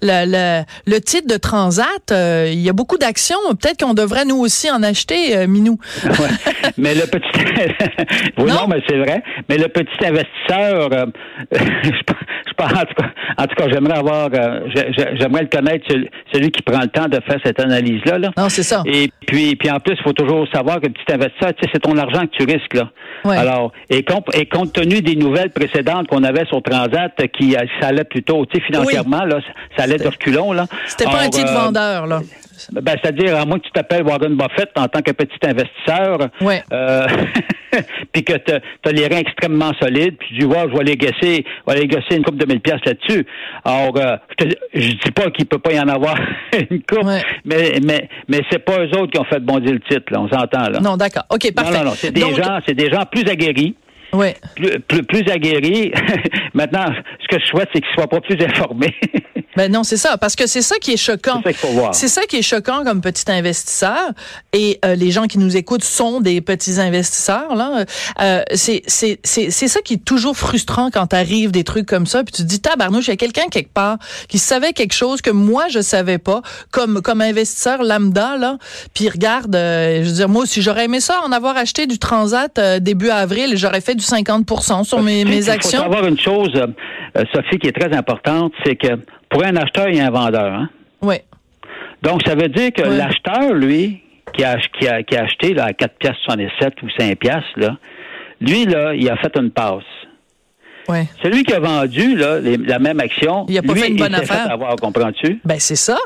le, 0.02 0.24
le, 0.26 0.64
le 0.86 1.00
titre 1.00 1.26
de 1.28 1.36
Transat, 1.36 1.86
euh, 2.12 2.48
il 2.52 2.60
y 2.60 2.68
a 2.68 2.72
beaucoup 2.72 2.98
d'actions, 2.98 3.38
peut-être 3.50 3.84
qu'on 3.84 3.94
devrait 3.94 4.24
nous 4.24 4.36
aussi 4.36 4.70
en 4.70 4.82
acheter 4.82 5.36
euh, 5.36 5.46
Minou. 5.46 5.78
Ouais. 6.04 6.10
mais 6.78 6.94
le 6.94 7.02
petit. 7.02 7.28
oui, 8.38 8.44
non, 8.44 8.54
Non? 8.54 8.68
mais 8.68 8.82
c'est 8.88 8.98
vrai. 8.98 9.22
Mais 9.48 9.58
le 9.58 9.68
petit 9.68 10.04
investisseur, 10.04 10.88
euh, 10.92 11.06
je, 11.52 12.52
pense, 12.56 12.72
en 12.72 12.84
tout 12.84 12.94
cas, 12.94 13.10
en 13.38 13.46
tout 13.46 13.54
cas, 13.56 13.64
j'aimerais 13.72 13.98
avoir, 13.98 14.28
euh, 14.34 14.60
j'aimerais 15.18 15.42
le 15.42 15.48
connaître, 15.48 15.84
celui, 15.88 16.08
celui 16.32 16.50
qui 16.50 16.62
prend 16.62 16.80
le 16.80 16.88
temps 16.88 17.08
de 17.08 17.20
faire 17.26 17.38
cette 17.44 17.60
analyse-là. 17.60 18.18
Là. 18.18 18.30
Non, 18.36 18.48
c'est 18.48 18.62
ça. 18.62 18.82
Et 18.86 19.10
puis, 19.28 19.56
puis 19.56 19.70
en 19.70 19.78
plus, 19.78 19.92
il 19.92 20.02
faut 20.02 20.14
toujours 20.14 20.46
savoir 20.54 20.80
que 20.80 20.86
le 20.86 20.92
petit 20.94 21.12
investisseur, 21.12 21.52
tu 21.54 21.62
sais, 21.64 21.70
c'est 21.70 21.80
ton 21.80 21.98
argent 21.98 22.22
que 22.22 22.30
tu 22.34 22.44
risques 22.44 22.72
là. 22.72 22.88
Ouais. 23.26 23.36
Alors, 23.36 23.72
et, 23.90 24.02
comp- 24.02 24.34
et 24.34 24.46
compte 24.46 24.72
tenu 24.72 25.02
des 25.02 25.16
nouvelles 25.16 25.50
précédentes 25.50 26.06
qu'on 26.08 26.24
avait 26.24 26.46
sur 26.46 26.62
Transat, 26.62 27.12
euh, 27.20 27.26
qui 27.26 27.54
euh, 27.54 27.60
ça 27.78 27.88
allait 27.88 28.04
plutôt, 28.04 28.46
tu 28.46 28.58
sais, 28.58 28.64
financièrement 28.64 29.24
là, 29.26 29.40
ça, 29.76 29.82
allait 29.82 29.98
de 29.98 30.08
reculons 30.08 30.52
là. 30.54 30.64
C'était 30.86 31.04
pas 31.04 31.20
un 31.20 31.28
titre 31.28 31.50
euh, 31.50 31.64
vendeur 31.64 32.06
là. 32.06 32.20
Ben, 32.72 32.94
c'est-à-dire, 33.02 33.36
à 33.36 33.44
moins 33.44 33.58
que 33.58 33.64
tu 33.64 33.70
t'appelles 33.72 34.02
Warren 34.02 34.34
Buffett 34.36 34.70
en 34.76 34.86
tant 34.88 35.00
que 35.02 35.12
petit 35.12 35.38
investisseur, 35.44 36.18
Ouais. 36.40 36.62
euh, 36.72 37.06
puis 38.12 38.24
que 38.24 38.32
tu 38.34 38.52
as 38.52 38.92
les 38.92 39.06
reins 39.06 39.18
extrêmement 39.20 39.72
solides, 39.80 40.16
puis 40.18 40.28
tu 40.28 40.38
dis, 40.40 40.44
ouais, 40.46 40.64
je 40.72 40.76
vais 40.76 40.84
les 40.84 40.96
gasser, 40.96 41.44
je 41.68 41.72
vais 41.74 41.86
gasser 41.86 42.16
une 42.16 42.24
coupe 42.24 42.36
de 42.36 42.46
mille 42.46 42.60
pièces 42.60 42.80
là-dessus. 42.84 43.26
Alors, 43.64 43.92
euh, 43.96 44.16
je, 44.38 44.44
te, 44.46 44.54
je 44.74 44.88
dis 44.92 45.10
pas 45.14 45.30
qu'il 45.30 45.46
peut 45.46 45.58
pas 45.58 45.72
y 45.72 45.80
en 45.80 45.88
avoir 45.88 46.16
une 46.70 46.82
coupe, 46.82 47.04
Ouais. 47.04 47.22
mais 47.44 47.78
mais 47.84 48.08
mais 48.28 48.40
c'est 48.50 48.58
pas 48.64 48.78
eux 48.84 48.90
autres 48.98 49.12
qui 49.12 49.18
ont 49.20 49.24
fait 49.24 49.40
bondir 49.40 49.72
le 49.72 49.80
titre, 49.80 50.12
là, 50.12 50.20
on 50.20 50.28
s'entend 50.28 50.68
là. 50.70 50.80
Non, 50.80 50.96
d'accord. 50.96 51.24
OK, 51.30 51.44
non, 51.44 51.52
parfait. 51.52 51.78
non, 51.78 51.84
non, 51.84 51.92
c'est 51.94 52.10
des 52.12 52.20
Donc, 52.22 52.34
gens, 52.36 52.58
c'est 52.66 52.74
des 52.74 52.90
gens 52.90 53.04
plus 53.10 53.22
aguerris. 53.28 53.74
Ouais. 54.10 54.34
Plus, 54.56 54.80
plus, 54.80 55.02
plus 55.02 55.30
aguerris. 55.30 55.92
Maintenant, 56.54 56.86
ce 57.20 57.26
que 57.28 57.38
je 57.42 57.46
souhaite, 57.46 57.68
c'est 57.74 57.82
qu'ils 57.82 57.92
soient 57.94 58.06
pas 58.08 58.22
plus 58.22 58.42
informés. 58.42 58.94
Ben 59.58 59.72
non, 59.72 59.82
c'est 59.82 59.96
ça, 59.96 60.16
parce 60.16 60.36
que 60.36 60.46
c'est 60.46 60.62
ça 60.62 60.76
qui 60.80 60.92
est 60.92 60.96
choquant. 60.96 61.42
C'est 61.42 61.52
ça 61.52 61.52
qu'il 61.52 61.56
faut 61.58 61.68
voir. 61.80 61.94
C'est 61.94 62.06
ça 62.06 62.22
qui 62.28 62.36
est 62.36 62.42
choquant 62.42 62.84
comme 62.84 63.00
petit 63.00 63.28
investisseur. 63.28 64.12
Et 64.52 64.78
euh, 64.84 64.94
les 64.94 65.10
gens 65.10 65.26
qui 65.26 65.38
nous 65.38 65.56
écoutent 65.56 65.82
sont 65.82 66.20
des 66.20 66.40
petits 66.40 66.78
investisseurs. 66.80 67.56
Là, 67.56 67.84
euh, 68.20 68.42
c'est 68.54 68.82
c'est 68.86 69.18
c'est 69.24 69.50
c'est 69.50 69.66
ça 69.66 69.80
qui 69.80 69.94
est 69.94 70.04
toujours 70.04 70.36
frustrant 70.36 70.90
quand 70.92 71.08
t'arrives 71.08 71.50
des 71.50 71.64
trucs 71.64 71.86
comme 71.86 72.06
ça. 72.06 72.22
Puis 72.22 72.32
tu 72.32 72.42
te 72.42 72.46
dis 72.46 72.60
tabarnouche, 72.60 73.08
il 73.08 73.10
y 73.10 73.14
a 73.14 73.16
quelqu'un 73.16 73.48
quelque 73.50 73.72
part 73.72 73.98
qui 74.28 74.38
savait 74.38 74.72
quelque 74.72 74.94
chose 74.94 75.22
que 75.22 75.30
moi 75.30 75.64
je 75.68 75.80
savais 75.80 76.18
pas, 76.18 76.40
comme 76.70 77.02
comme 77.02 77.20
investisseur 77.20 77.82
lambda 77.82 78.36
là. 78.36 78.58
Puis 78.94 79.08
regarde, 79.08 79.56
euh, 79.56 80.04
je 80.04 80.08
veux 80.08 80.14
dire 80.14 80.28
moi, 80.28 80.46
si 80.46 80.62
j'aurais 80.62 80.84
aimé 80.84 81.00
ça 81.00 81.20
en 81.26 81.32
avoir 81.32 81.56
acheté 81.56 81.86
du 81.88 81.98
Transat 81.98 82.56
euh, 82.58 82.78
début 82.78 83.10
avril, 83.10 83.56
j'aurais 83.56 83.80
fait 83.80 83.96
du 83.96 84.04
50% 84.04 84.84
sur 84.84 85.02
mes 85.02 85.24
Tu 85.24 85.28
sais, 85.30 85.34
mes 85.34 85.36
Il 85.38 85.44
faut 85.44 85.50
actions. 85.50 85.80
savoir 85.82 86.06
une 86.06 86.18
chose, 86.18 86.50
euh, 86.54 86.66
euh, 87.16 87.24
Sophie, 87.34 87.58
qui 87.58 87.66
est 87.66 87.72
très 87.78 87.96
importante, 87.96 88.52
c'est 88.64 88.76
que 88.76 88.88
pour 89.30 89.44
un 89.44 89.56
acheteur, 89.56 89.88
il 89.88 89.96
y 89.96 90.00
a 90.00 90.06
un 90.06 90.10
vendeur. 90.10 90.52
Hein? 90.52 90.68
Ouais. 91.02 91.24
Donc, 92.02 92.22
ça 92.26 92.34
veut 92.34 92.48
dire 92.48 92.72
que 92.72 92.82
l'acheteur, 92.82 93.52
lui, 93.54 94.02
qui 94.32 94.44
a, 94.44 94.56
qui 94.78 94.86
a, 94.88 95.02
qui 95.02 95.16
a 95.16 95.24
acheté 95.24 95.54
là, 95.54 95.66
à 95.66 95.72
4 95.72 95.94
piastres 95.98 96.20
77 96.24 96.82
ou 96.82 96.86
5 96.98 97.18
piastres, 97.18 97.48
là, 97.56 97.76
lui, 98.40 98.64
là, 98.66 98.94
il 98.94 99.08
a 99.10 99.16
fait 99.16 99.36
une 99.36 99.50
passe. 99.50 99.82
Ouais. 100.88 101.06
Celui 101.22 101.42
qui 101.44 101.52
a 101.52 101.60
vendu 101.60 102.16
là, 102.16 102.38
les- 102.40 102.56
la 102.56 102.78
même 102.78 102.98
action, 103.00 103.44
Il 103.48 103.58
a 103.58 103.62
pas 103.62 103.72
lui, 103.74 103.80
fait 103.80 103.88
une 103.88 103.96
bonne 103.96 104.12
il 104.12 104.14
affaire. 104.22 104.44
fait 104.44 104.50
avoir, 104.52 104.76
comprends-tu? 104.76 105.40
Ben 105.44 105.58
c'est 105.58 105.76
ça. 105.76 105.98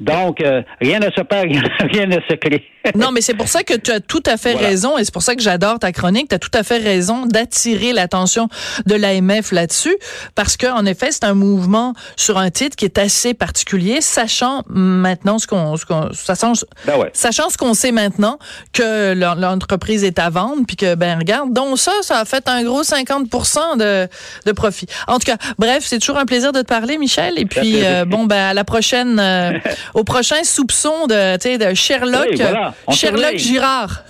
Donc, 0.00 0.40
euh, 0.40 0.62
rien 0.80 0.98
ne 1.00 1.06
se 1.10 1.22
perd, 1.22 1.48
rien, 1.50 1.62
rien 1.80 2.06
ne 2.06 2.20
se 2.28 2.34
crée. 2.36 2.64
Non, 2.94 3.10
mais 3.12 3.20
c'est 3.20 3.34
pour 3.34 3.48
ça 3.48 3.62
que 3.62 3.74
tu 3.74 3.90
as 3.90 4.00
tout 4.00 4.22
à 4.26 4.36
fait 4.36 4.52
Voilà. 4.52 4.68
raison 4.68 4.98
et 4.98 5.04
c'est 5.04 5.12
pour 5.12 5.22
ça 5.22 5.34
que 5.34 5.42
j'adore 5.42 5.78
ta 5.78 5.92
chronique. 5.92 6.28
Tu 6.28 6.34
as 6.34 6.38
tout 6.38 6.50
à 6.54 6.62
fait 6.62 6.78
raison 6.78 7.26
d'attirer 7.26 7.92
l'attention 7.92 8.48
de 8.86 8.94
l'AMF 8.94 9.52
là-dessus 9.52 9.96
parce 10.34 10.56
que 10.56 10.66
en 10.66 10.84
effet, 10.86 11.08
c'est 11.10 11.24
un 11.24 11.34
mouvement 11.34 11.94
sur 12.16 12.38
un 12.38 12.50
titre 12.50 12.76
qui 12.76 12.84
est 12.84 12.98
assez 12.98 13.34
particulier, 13.34 14.00
sachant 14.00 14.62
maintenant 14.68 15.38
ce 15.38 15.46
qu'on 15.46 15.76
ce 15.76 15.86
qu'on 15.86 16.12
sachant, 16.12 16.52
Ben 16.86 16.98
ouais. 16.98 17.10
sachant 17.12 17.50
ce 17.50 17.56
qu'on 17.56 17.74
sait 17.74 17.92
maintenant 17.92 18.38
que 18.72 19.14
l'en- 19.14 19.34
l'entreprise 19.34 20.04
est 20.04 20.18
à 20.18 20.30
vendre 20.30 20.62
puis 20.66 20.76
que 20.76 20.94
ben 20.94 21.18
regarde, 21.18 21.52
donc 21.52 21.78
ça 21.78 21.92
ça 22.02 22.18
a 22.18 22.24
fait 22.24 22.48
un 22.48 22.62
gros 22.64 22.82
50% 22.82 23.76
de 23.78 24.08
de 24.46 24.52
profit. 24.52 24.86
En 25.06 25.18
tout 25.18 25.26
cas, 25.26 25.36
bref, 25.58 25.84
c'est 25.86 25.98
toujours 25.98 26.18
un 26.18 26.26
plaisir 26.26 26.52
de 26.52 26.60
te 26.60 26.66
parler 26.66 26.98
Michel 26.98 27.38
et 27.38 27.44
puis 27.44 27.84
euh, 27.84 28.04
bon 28.04 28.24
ben 28.24 28.50
à 28.50 28.54
la 28.54 28.64
prochaine 28.64 29.18
euh, 29.20 29.58
au 29.94 30.04
prochain 30.04 30.42
soupçon 30.44 31.06
de 31.06 31.36
tu 31.36 31.42
sais 31.50 31.58
de 31.58 31.74
Sherlock 31.74 32.26
Oui, 32.30 32.36
voilà. 32.40 32.71
On 32.86 32.92
Sherlock 32.92 33.20
surveille. 33.22 33.38
Girard. 33.38 34.04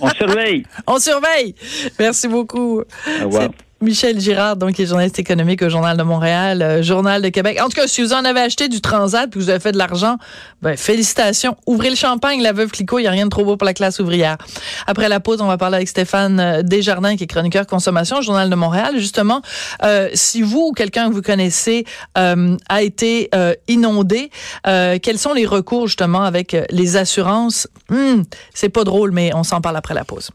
On 0.00 0.08
surveille. 0.10 0.66
On 0.86 0.98
surveille. 0.98 1.54
Merci 1.98 2.28
beaucoup. 2.28 2.80
Au 2.80 3.24
revoir. 3.24 3.48
Michel 3.82 4.20
Girard, 4.20 4.56
donc, 4.56 4.72
qui 4.72 4.82
est 4.82 4.86
journaliste 4.86 5.18
économique 5.18 5.60
au 5.62 5.68
Journal 5.68 5.96
de 5.96 6.02
Montréal, 6.02 6.62
euh, 6.62 6.82
Journal 6.82 7.20
de 7.20 7.28
Québec. 7.28 7.58
En 7.60 7.64
tout 7.64 7.80
cas, 7.80 7.86
si 7.86 8.00
vous 8.00 8.12
en 8.12 8.24
avez 8.24 8.40
acheté 8.40 8.68
du 8.68 8.80
Transat 8.80 9.28
puis 9.28 9.40
vous 9.40 9.50
avez 9.50 9.60
fait 9.60 9.72
de 9.72 9.78
l'argent, 9.78 10.16
ben, 10.62 10.76
félicitations. 10.76 11.56
Ouvrez 11.66 11.90
le 11.90 11.96
champagne, 11.96 12.40
la 12.42 12.52
veuve 12.52 12.70
Clicquot. 12.70 13.00
Il 13.00 13.02
n'y 13.02 13.08
a 13.08 13.10
rien 13.10 13.24
de 13.24 13.30
trop 13.30 13.44
beau 13.44 13.56
pour 13.56 13.66
la 13.66 13.74
classe 13.74 13.98
ouvrière. 13.98 14.38
Après 14.86 15.08
la 15.08 15.20
pause, 15.20 15.40
on 15.40 15.48
va 15.48 15.58
parler 15.58 15.76
avec 15.76 15.88
Stéphane 15.88 16.40
euh, 16.40 16.62
Desjardins, 16.62 17.16
qui 17.16 17.24
est 17.24 17.26
chroniqueur 17.26 17.66
consommation 17.66 18.18
au 18.18 18.22
Journal 18.22 18.48
de 18.48 18.54
Montréal. 18.54 18.94
Justement, 18.98 19.42
euh, 19.82 20.08
si 20.14 20.42
vous 20.42 20.68
ou 20.68 20.72
quelqu'un 20.72 21.08
que 21.08 21.14
vous 21.14 21.22
connaissez 21.22 21.84
euh, 22.18 22.56
a 22.68 22.82
été 22.82 23.28
euh, 23.34 23.54
inondé, 23.68 24.30
euh, 24.66 24.98
quels 25.02 25.18
sont 25.18 25.32
les 25.32 25.46
recours, 25.46 25.86
justement, 25.86 26.22
avec 26.22 26.56
les 26.70 26.96
assurances? 26.96 27.68
Hmm, 27.88 28.22
c'est 28.54 28.68
pas 28.68 28.84
drôle, 28.84 29.10
mais 29.10 29.34
on 29.34 29.42
s'en 29.42 29.60
parle 29.60 29.76
après 29.76 29.94
la 29.94 30.04
pause. 30.04 30.30